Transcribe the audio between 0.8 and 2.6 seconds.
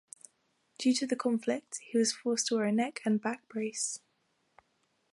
to the conflict, he was forced to